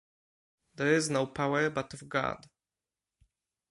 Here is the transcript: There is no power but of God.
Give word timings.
There 0.73 0.95
is 0.95 1.11
no 1.11 1.27
power 1.27 1.69
but 1.69 1.93
of 1.93 2.09
God. 2.09 2.49